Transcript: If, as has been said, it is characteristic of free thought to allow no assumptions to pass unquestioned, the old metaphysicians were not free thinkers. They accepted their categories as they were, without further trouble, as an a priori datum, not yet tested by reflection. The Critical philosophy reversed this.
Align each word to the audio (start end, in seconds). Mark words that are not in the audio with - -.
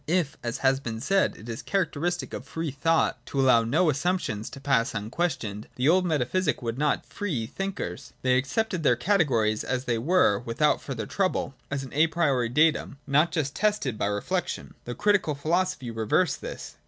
If, 0.07 0.35
as 0.41 0.57
has 0.65 0.79
been 0.79 0.99
said, 0.99 1.35
it 1.37 1.47
is 1.47 1.61
characteristic 1.61 2.33
of 2.33 2.43
free 2.47 2.71
thought 2.71 3.23
to 3.27 3.39
allow 3.39 3.63
no 3.63 3.87
assumptions 3.87 4.49
to 4.49 4.59
pass 4.59 4.95
unquestioned, 4.95 5.67
the 5.75 5.87
old 5.87 6.07
metaphysicians 6.07 6.59
were 6.63 6.71
not 6.71 7.05
free 7.05 7.45
thinkers. 7.45 8.11
They 8.23 8.35
accepted 8.35 8.81
their 8.81 8.95
categories 8.95 9.63
as 9.63 9.85
they 9.85 9.99
were, 9.99 10.39
without 10.39 10.81
further 10.81 11.05
trouble, 11.05 11.53
as 11.69 11.83
an 11.83 11.93
a 11.93 12.07
priori 12.07 12.49
datum, 12.49 12.97
not 13.05 13.35
yet 13.35 13.51
tested 13.53 13.99
by 13.99 14.07
reflection. 14.07 14.73
The 14.85 14.95
Critical 14.95 15.35
philosophy 15.35 15.91
reversed 15.91 16.41
this. 16.41 16.77